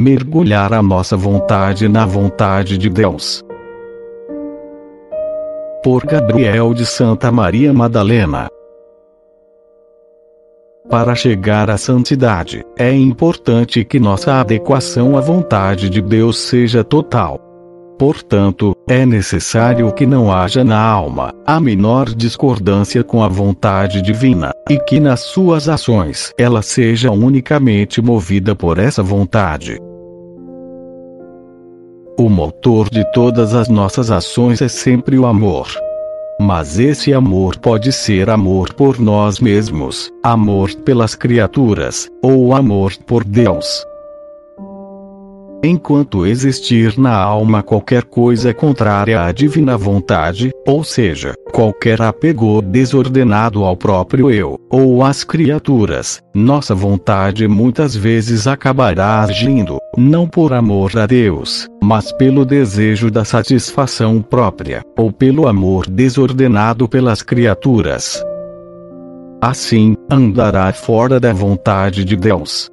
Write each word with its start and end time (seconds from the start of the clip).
mergulhar 0.00 0.72
a 0.72 0.82
nossa 0.82 1.14
vontade 1.14 1.86
na 1.86 2.06
vontade 2.06 2.78
de 2.78 2.88
Deus. 2.88 3.44
Por 5.84 6.06
Gabriel 6.06 6.72
de 6.72 6.86
Santa 6.86 7.30
Maria 7.30 7.70
Madalena. 7.70 8.48
Para 10.88 11.14
chegar 11.14 11.68
à 11.68 11.76
santidade, 11.76 12.64
é 12.78 12.90
importante 12.90 13.84
que 13.84 14.00
nossa 14.00 14.40
adequação 14.40 15.18
à 15.18 15.20
vontade 15.20 15.90
de 15.90 16.00
Deus 16.00 16.38
seja 16.38 16.82
total. 16.82 17.38
Portanto, 17.98 18.74
é 18.88 19.04
necessário 19.04 19.92
que 19.92 20.06
não 20.06 20.32
haja 20.32 20.64
na 20.64 20.80
alma 20.80 21.34
a 21.46 21.60
menor 21.60 22.08
discordância 22.08 23.04
com 23.04 23.22
a 23.22 23.28
vontade 23.28 24.00
divina, 24.00 24.50
e 24.70 24.78
que 24.78 24.98
nas 24.98 25.20
suas 25.20 25.68
ações 25.68 26.32
ela 26.38 26.62
seja 26.62 27.10
unicamente 27.10 28.00
movida 28.00 28.56
por 28.56 28.78
essa 28.78 29.02
vontade. 29.02 29.78
O 32.20 32.28
motor 32.28 32.90
de 32.90 33.02
todas 33.12 33.54
as 33.54 33.66
nossas 33.66 34.10
ações 34.10 34.60
é 34.60 34.68
sempre 34.68 35.18
o 35.18 35.24
amor. 35.24 35.66
Mas 36.38 36.78
esse 36.78 37.14
amor 37.14 37.56
pode 37.56 37.90
ser 37.92 38.28
amor 38.28 38.74
por 38.74 39.00
nós 39.00 39.40
mesmos, 39.40 40.10
amor 40.22 40.70
pelas 40.84 41.14
criaturas, 41.14 42.10
ou 42.22 42.54
amor 42.54 42.92
por 43.06 43.24
Deus. 43.24 43.86
Enquanto 45.64 46.26
existir 46.26 46.98
na 46.98 47.14
alma 47.14 47.62
qualquer 47.62 48.04
coisa 48.04 48.52
contrária 48.52 49.22
à 49.22 49.32
divina 49.32 49.78
vontade, 49.78 50.50
ou 50.66 50.84
seja, 50.84 51.32
qualquer 51.52 52.02
apego 52.02 52.60
desordenado 52.60 53.64
ao 53.64 53.76
próprio 53.76 54.30
eu, 54.30 54.58
ou 54.70 55.02
às 55.02 55.24
criaturas, 55.24 56.20
nossa 56.34 56.74
vontade 56.74 57.48
muitas 57.48 57.96
vezes 57.96 58.46
acabará 58.46 59.22
agindo, 59.22 59.78
não 59.96 60.26
por 60.26 60.52
amor 60.52 60.98
a 60.98 61.06
Deus, 61.06 61.66
mas 61.90 62.12
pelo 62.12 62.44
desejo 62.44 63.10
da 63.10 63.24
satisfação 63.24 64.22
própria, 64.22 64.80
ou 64.96 65.10
pelo 65.10 65.48
amor 65.48 65.90
desordenado 65.90 66.86
pelas 66.86 67.20
criaturas. 67.20 68.24
Assim, 69.40 69.96
andará 70.08 70.72
fora 70.72 71.18
da 71.18 71.32
vontade 71.32 72.04
de 72.04 72.14
Deus 72.14 72.70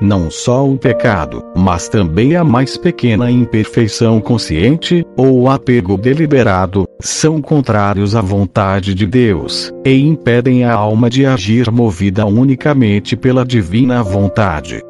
não 0.00 0.32
só 0.32 0.68
o 0.68 0.76
pecado, 0.76 1.44
mas 1.56 1.88
também 1.88 2.34
a 2.34 2.42
mais 2.42 2.76
pequena 2.76 3.30
imperfeição 3.30 4.20
consciente, 4.20 5.06
ou 5.16 5.48
apego 5.48 5.96
deliberado, 5.96 6.88
são 6.98 7.40
contrários 7.40 8.16
à 8.16 8.20
vontade 8.20 8.96
de 8.96 9.06
Deus, 9.06 9.72
e 9.86 9.92
impedem 9.92 10.64
a 10.64 10.74
alma 10.74 11.08
de 11.08 11.24
agir 11.24 11.70
movida 11.70 12.26
unicamente 12.26 13.16
pela 13.16 13.44
divina 13.44 14.02
vontade. 14.02 14.82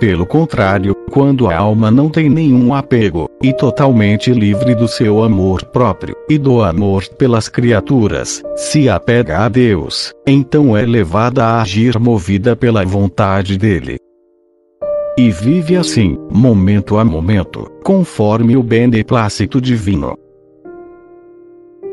Pelo 0.00 0.24
contrário, 0.24 0.96
quando 1.10 1.46
a 1.46 1.54
alma 1.54 1.90
não 1.90 2.08
tem 2.08 2.30
nenhum 2.30 2.72
apego, 2.72 3.28
e 3.42 3.52
totalmente 3.52 4.32
livre 4.32 4.74
do 4.74 4.88
seu 4.88 5.22
amor 5.22 5.62
próprio, 5.66 6.16
e 6.26 6.38
do 6.38 6.62
amor 6.62 7.06
pelas 7.18 7.50
criaturas, 7.50 8.42
se 8.56 8.88
apega 8.88 9.40
a 9.40 9.48
Deus, 9.50 10.10
então 10.26 10.74
é 10.74 10.86
levada 10.86 11.44
a 11.44 11.60
agir 11.60 11.98
movida 11.98 12.56
pela 12.56 12.82
vontade 12.82 13.58
dele. 13.58 13.98
E 15.18 15.30
vive 15.30 15.76
assim, 15.76 16.16
momento 16.32 16.96
a 16.96 17.04
momento, 17.04 17.70
conforme 17.84 18.56
o 18.56 18.62
beneplácito 18.62 19.60
divino. 19.60 20.16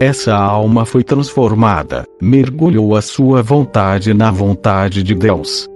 Essa 0.00 0.36
alma 0.36 0.84
foi 0.84 1.02
transformada, 1.02 2.04
mergulhou 2.22 2.94
a 2.94 3.02
sua 3.02 3.42
vontade 3.42 4.14
na 4.14 4.30
vontade 4.30 5.02
de 5.02 5.12
Deus 5.12 5.68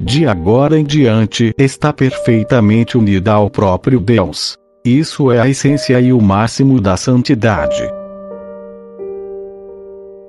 de 0.00 0.26
agora 0.26 0.78
em 0.78 0.84
diante 0.84 1.52
está 1.58 1.92
perfeitamente 1.92 2.96
unida 2.96 3.32
ao 3.32 3.50
próprio 3.50 4.00
Deus. 4.00 4.56
Isso 4.82 5.30
é 5.30 5.38
a 5.38 5.46
essência 5.46 6.00
e 6.00 6.10
o 6.10 6.20
máximo 6.22 6.80
da 6.80 6.96
santidade. 6.96 7.86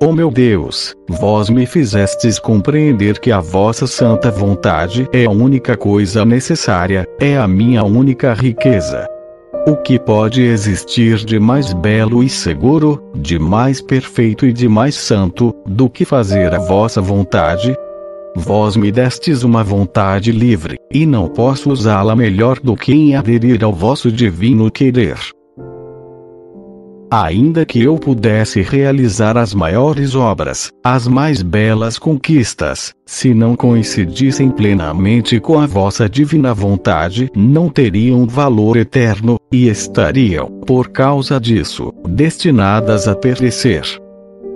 Oh 0.04 0.12
meu 0.12 0.30
Deus, 0.30 0.94
vós 1.08 1.50
me 1.50 1.66
fizestes 1.66 2.38
compreender 2.38 3.20
que 3.20 3.32
a 3.32 3.40
vossa 3.40 3.88
santa 3.88 4.30
vontade 4.30 5.08
é 5.14 5.26
a 5.26 5.30
única 5.30 5.78
coisa 5.78 6.26
necessária, 6.26 7.08
é 7.20 7.38
a 7.38 7.48
minha 7.48 7.84
única 7.84 8.34
riqueza. 8.34 9.08
O 9.68 9.78
que 9.78 10.00
pode 10.00 10.42
existir 10.42 11.18
de 11.18 11.40
mais 11.40 11.72
belo 11.72 12.24
e 12.24 12.30
seguro, 12.30 13.02
de 13.16 13.38
mais 13.38 13.80
perfeito 13.80 14.46
e 14.46 14.52
de 14.52 14.68
mais 14.68 14.96
santo, 14.96 15.56
do 15.66 15.88
que 15.88 16.04
fazer 16.04 16.54
a 16.54 16.60
vossa 16.60 17.00
vontade? 17.00 17.74
Vós 18.36 18.78
me 18.78 18.92
destes 18.92 19.44
uma 19.44 19.62
vontade 19.62 20.32
livre, 20.32 20.78
e 20.90 21.06
não 21.06 21.28
posso 21.28 21.70
usá-la 21.70 22.16
melhor 22.16 22.60
do 22.60 22.76
que 22.76 22.94
em 22.94 23.16
aderir 23.16 23.64
ao 23.64 23.74
vosso 23.74 24.10
divino 24.10 24.72
querer. 24.72 25.18
Ainda 27.14 27.66
que 27.66 27.84
eu 27.84 27.98
pudesse 27.98 28.62
realizar 28.62 29.38
as 29.38 29.54
maiores 29.54 30.16
obras, 30.16 30.72
as 30.82 31.10
mais 31.10 31.42
belas 31.42 32.00
conquistas, 32.00 32.94
se 33.06 33.34
não 33.34 33.54
coincidissem 33.54 34.50
plenamente 34.50 35.38
com 35.38 35.60
a 35.60 35.68
vossa 35.68 36.08
divina 36.08 36.54
vontade, 36.54 37.30
não 37.36 37.68
teriam 37.68 38.26
valor 38.26 38.78
eterno, 38.78 39.38
e 39.52 39.68
estariam, 39.68 40.48
por 40.66 40.88
causa 40.88 41.38
disso, 41.38 41.94
destinadas 42.08 43.10
a 43.10 43.14
perecer 43.14 43.84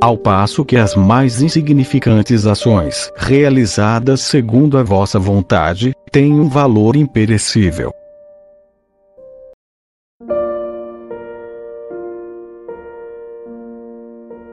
ao 0.02 0.18
passo 0.18 0.64
que 0.64 0.78
as 0.78 0.96
mais 0.96 1.42
insignificantes 1.42 2.46
ações 2.46 3.12
realizadas 3.16 4.22
segundo 4.22 4.78
a 4.78 4.84
vossa 4.84 5.18
vontade 5.20 5.94
têm 6.12 6.34
um 6.34 6.48
valor 6.48 6.96
imperecível. 6.96 7.94